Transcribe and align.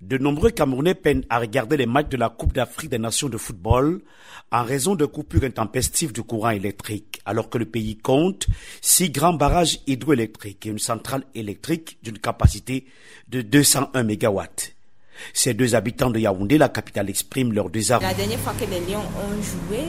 De 0.00 0.16
nombreux 0.16 0.50
Camerounais 0.50 0.94
peinent 0.94 1.24
à 1.28 1.38
regarder 1.38 1.76
les 1.76 1.84
matchs 1.84 2.08
de 2.08 2.16
la 2.16 2.30
Coupe 2.30 2.54
d'Afrique 2.54 2.90
des 2.90 2.98
Nations 2.98 3.28
de 3.28 3.36
football 3.36 4.00
en 4.50 4.64
raison 4.64 4.94
de 4.94 5.04
coupures 5.04 5.44
intempestives 5.44 6.12
du 6.12 6.22
courant 6.22 6.50
électrique, 6.50 7.20
alors 7.26 7.50
que 7.50 7.58
le 7.58 7.66
pays 7.66 7.98
compte 7.98 8.46
six 8.80 9.10
grands 9.10 9.34
barrages 9.34 9.80
hydroélectriques 9.86 10.64
et 10.64 10.70
une 10.70 10.78
centrale 10.78 11.24
électrique 11.34 11.98
d'une 12.02 12.18
capacité 12.18 12.86
de 13.28 13.42
201 13.42 14.02
MW. 14.02 14.40
Ces 15.34 15.52
deux 15.52 15.74
habitants 15.74 16.08
de 16.08 16.18
Yaoundé, 16.18 16.56
la 16.56 16.70
capitale, 16.70 17.10
expriment 17.10 17.52
leur 17.52 17.68
désarroi. 17.68 18.08
La 18.08 18.14
dernière 18.14 18.40
fois 18.40 18.54
que 18.54 18.64
les 18.64 18.80
Lions 18.80 19.00
ont 19.00 19.42
joué, 19.42 19.84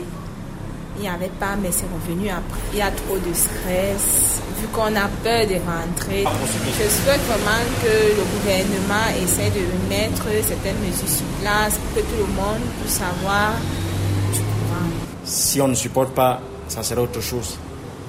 il 0.96 1.02
n'y 1.02 1.08
avait 1.08 1.32
pas, 1.40 1.56
mais 1.56 1.70
c'est 1.72 1.86
revenu 1.86 2.28
après. 2.28 2.60
Il 2.72 2.78
y 2.78 2.82
a 2.82 2.90
trop 2.90 3.18
de 3.18 3.32
stress, 3.34 4.40
vu 4.60 4.66
qu'on 4.68 4.94
a 4.94 5.08
peur 5.22 5.46
de 5.46 5.54
rentrer. 5.54 6.24
Je 6.24 6.88
souhaite 6.88 7.20
vraiment 7.22 7.64
que 7.82 8.16
le 8.16 8.24
gouvernement 8.38 9.08
essaie 9.22 9.50
de 9.50 9.88
mettre 9.88 10.24
certaines 10.46 10.78
mesures 10.80 11.08
sur 11.08 11.26
place 11.40 11.78
pour 11.78 11.94
que 11.94 12.00
tout 12.08 12.18
le 12.18 12.32
monde 12.34 12.60
puisse 12.80 12.94
savoir 12.94 13.52
du 14.32 14.38
courant. 14.40 14.90
Si 15.24 15.60
on 15.60 15.68
ne 15.68 15.74
supporte 15.74 16.14
pas, 16.14 16.40
ça 16.68 16.82
serait 16.82 17.00
autre 17.00 17.20
chose. 17.20 17.58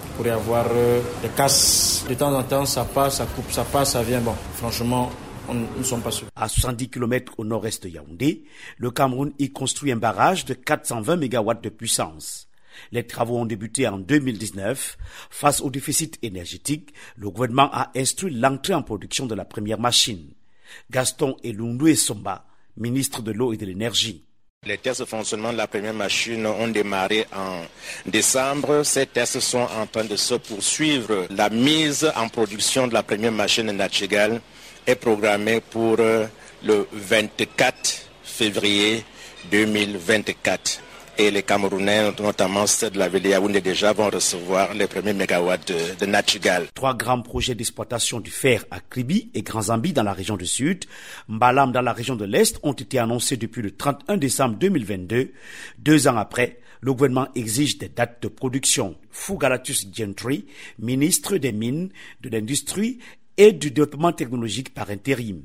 Il 0.06 0.18
pourrait 0.18 0.30
y 0.30 0.34
avoir 0.34 0.66
euh, 0.72 1.02
des 1.22 1.30
casses. 1.30 2.06
De 2.08 2.14
temps 2.14 2.34
en 2.38 2.44
temps, 2.44 2.66
ça 2.66 2.86
passe, 2.86 3.18
ça 3.18 3.26
coupe, 3.26 3.52
ça 3.52 3.64
passe, 3.64 3.92
ça 3.92 4.04
vient. 4.04 4.20
Bon, 4.20 4.36
franchement, 4.56 5.10
on 5.48 5.54
ne 5.54 5.84
sommes 5.84 6.02
pas 6.02 6.12
sûrs. 6.12 6.28
À 6.36 6.48
70 6.48 6.90
km 6.90 7.34
au 7.38 7.46
nord-est 7.46 7.84
de 7.84 7.90
Yaoundé, 7.90 8.44
le 8.78 8.92
Cameroun 8.92 9.32
y 9.40 9.52
construit 9.52 9.92
un 9.92 9.98
barrage 9.98 10.46
de 10.46 10.54
420 10.54 11.16
MW 11.18 11.54
de 11.62 11.70
puissance. 11.70 12.48
Les 12.92 13.06
travaux 13.06 13.38
ont 13.38 13.46
débuté 13.46 13.88
en 13.88 13.98
2019. 13.98 14.98
Face 15.30 15.62
au 15.62 15.70
déficit 15.70 16.18
énergétique, 16.22 16.94
le 17.18 17.30
gouvernement 17.30 17.70
a 17.72 17.92
instruit 17.96 18.34
l'entrée 18.34 18.74
en 18.74 18.84
production 18.84 19.26
de 19.26 19.36
la 19.36 19.46
première 19.46 19.80
machine. 19.80 20.32
Gaston 20.92 21.36
Elundoué 21.44 21.96
Somba, 21.96 22.46
ministre 22.78 23.22
de 23.22 23.32
l'eau 23.32 23.54
et 23.54 23.58
de 23.58 23.66
l'énergie. 23.66 24.24
Les 24.66 24.78
tests 24.78 25.02
de 25.02 25.06
fonctionnement 25.06 25.52
de 25.52 25.58
la 25.58 25.68
première 25.68 25.94
machine 25.94 26.46
ont 26.48 26.70
démarré 26.70 27.26
en 27.36 27.64
décembre. 28.06 28.84
Ces 28.84 29.08
tests 29.08 29.42
sont 29.42 29.68
en 29.78 29.86
train 29.88 30.06
de 30.06 30.16
se 30.16 30.36
poursuivre. 30.36 31.28
La 31.32 31.50
mise 31.50 32.10
en 32.16 32.30
production 32.30 32.88
de 32.88 32.94
la 32.94 33.04
première 33.04 33.34
machine 33.34 33.70
Nachigal 33.72 34.40
est 34.88 34.96
programmée 34.96 35.60
pour 35.60 35.98
le 35.98 36.88
24 36.94 38.08
février 38.24 39.04
2024 39.52 40.83
et 41.18 41.32
les 41.32 41.44
Camerounais, 41.44 42.12
notamment 42.20 42.66
ceux 42.68 42.90
de 42.90 42.98
la 42.98 43.08
ville 43.08 43.26
Yaoundé 43.26 43.62
déjà, 43.62 43.94
vont 43.94 44.10
recevoir 44.10 44.74
les 44.74 44.88
premiers 44.88 45.14
mégawatts 45.14 45.68
de, 45.68 46.00
de 46.00 46.06
Nachigal. 46.06 46.68
Trois 46.74 46.94
grands 46.96 47.22
projets 47.22 47.56
d'exploitation 47.56 48.20
du 48.20 48.32
fer 48.32 48.66
à 48.72 48.80
Kribi 48.80 49.30
et 49.34 49.42
Grand 49.42 49.64
Zambi 49.64 49.94
dans 49.94 50.04
la 50.04 50.14
région 50.14 50.38
du 50.38 50.46
Sud, 50.46 50.86
Mbalam 51.30 51.72
dans 51.72 51.82
la 51.82 51.94
région 51.94 52.16
de 52.16 52.26
l'Est 52.26 52.60
ont 52.64 52.74
été 52.74 53.00
annoncés 53.00 53.38
depuis 53.38 53.62
le 53.62 53.72
31 53.72 54.18
décembre 54.18 54.56
2022. 54.58 55.32
Deux 55.80 56.08
ans 56.08 56.18
après, 56.18 56.60
le 56.82 56.94
gouvernement 56.94 57.28
exige 57.36 57.78
des 57.78 57.90
dates 57.90 58.22
de 58.22 58.28
production. 58.28 58.96
Fougalatus 59.10 59.88
Gentry, 59.94 60.46
ministre 60.80 61.38
des 61.38 61.52
Mines, 61.52 61.90
de 62.22 62.30
l'Industrie 62.30 63.00
et 63.38 63.52
du 63.52 63.72
Développement 63.72 64.12
technologique 64.12 64.74
par 64.74 64.90
intérim 64.90 65.42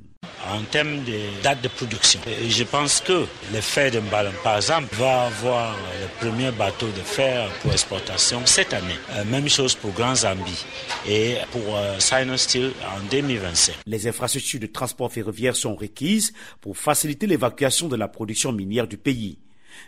en 0.52 0.62
termes 0.62 1.04
de 1.04 1.18
date 1.42 1.62
de 1.62 1.68
production. 1.68 2.20
je 2.48 2.64
pense 2.64 3.00
que 3.00 3.26
le 3.52 3.60
fer 3.60 3.90
de 3.90 4.00
Mbalam, 4.00 4.32
par 4.42 4.56
exemple, 4.56 4.94
va 4.96 5.26
avoir 5.26 5.76
le 6.00 6.26
premier 6.26 6.50
bateau 6.50 6.86
de 6.86 7.00
fer 7.00 7.50
pour 7.62 7.72
exportation 7.72 8.40
cette 8.46 8.72
année. 8.72 8.94
Euh, 9.12 9.24
même 9.24 9.48
chose 9.48 9.74
pour 9.74 9.92
Grand 9.92 10.14
Zambi 10.14 10.64
et 11.06 11.36
pour 11.50 11.76
euh, 11.76 12.36
Steel 12.36 12.72
en 12.96 13.00
2025. 13.10 13.74
Les 13.86 14.06
infrastructures 14.06 14.60
de 14.60 14.66
transport 14.66 15.12
ferroviaire 15.12 15.56
sont 15.56 15.74
requises 15.74 16.32
pour 16.60 16.76
faciliter 16.76 17.26
l'évacuation 17.26 17.88
de 17.88 17.96
la 17.96 18.08
production 18.08 18.52
minière 18.52 18.86
du 18.86 18.96
pays. 18.96 19.38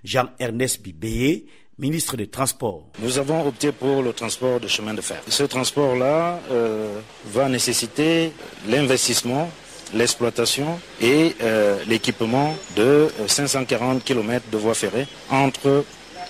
Jean-Ernest 0.04 0.82
Bibé, 0.82 1.46
ministre 1.78 2.16
des 2.16 2.26
Transports. 2.28 2.86
Nous 2.98 3.18
avons 3.18 3.46
opté 3.46 3.72
pour 3.72 4.02
le 4.02 4.12
transport 4.12 4.60
de 4.60 4.68
chemin 4.68 4.94
de 4.94 5.00
fer. 5.00 5.22
Ce 5.28 5.42
transport-là 5.42 6.40
euh, 6.50 7.00
va 7.26 7.48
nécessiter 7.48 8.32
l'investissement 8.68 9.50
l'exploitation 9.94 10.80
et 11.00 11.34
euh, 11.42 11.78
l'équipement 11.86 12.54
de 12.76 13.08
540 13.26 13.96
euh, 13.96 14.00
km 14.04 14.44
de 14.50 14.56
voies 14.56 14.74
ferrées 14.74 15.06
entre 15.30 15.84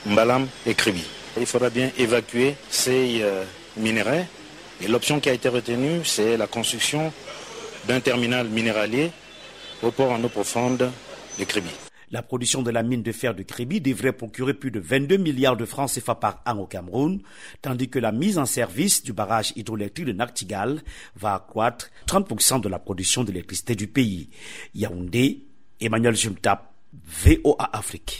Mbalam 0.06 0.46
et 0.66 0.74
Kribi. 0.74 1.04
Il 1.38 1.46
faudra 1.46 1.70
bien 1.70 1.90
évacuer 1.98 2.56
ces 2.70 3.20
euh, 3.22 3.44
minerais 3.76 4.26
et 4.82 4.88
l'option 4.88 5.20
qui 5.20 5.28
a 5.28 5.32
été 5.32 5.48
retenue, 5.48 6.04
c'est 6.04 6.36
la 6.36 6.46
construction 6.46 7.12
d'un 7.86 8.00
terminal 8.00 8.48
minéralier 8.48 9.10
au 9.82 9.90
port 9.90 10.12
en 10.12 10.22
eau 10.24 10.28
profonde 10.28 10.90
de 11.38 11.44
Kribi. 11.44 11.70
La 12.12 12.22
production 12.22 12.62
de 12.62 12.72
la 12.72 12.82
mine 12.82 13.04
de 13.04 13.12
fer 13.12 13.36
de 13.36 13.44
Kribi 13.44 13.80
devrait 13.80 14.12
procurer 14.12 14.54
plus 14.54 14.72
de 14.72 14.80
22 14.80 15.16
milliards 15.16 15.56
de 15.56 15.64
francs 15.64 15.92
CFA 15.92 16.16
par 16.16 16.42
an 16.44 16.58
au 16.58 16.66
Cameroun, 16.66 17.20
tandis 17.62 17.88
que 17.88 18.00
la 18.00 18.10
mise 18.10 18.36
en 18.36 18.46
service 18.46 19.04
du 19.04 19.12
barrage 19.12 19.52
hydroélectrique 19.54 20.06
de 20.06 20.12
Naktigal 20.12 20.82
va 21.14 21.34
accroître 21.34 21.88
30% 22.08 22.60
de 22.60 22.68
la 22.68 22.80
production 22.80 23.22
d'électricité 23.22 23.76
du 23.76 23.86
pays. 23.86 24.28
Yaoundé, 24.74 25.44
Emmanuel 25.80 26.16
Jumtap, 26.16 26.72
VOA 27.24 27.70
Afrique. 27.72 28.18